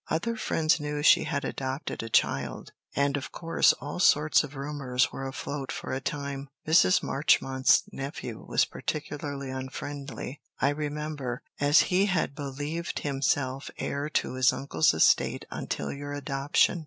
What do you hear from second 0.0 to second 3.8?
Other friends knew she had adopted a child, and of course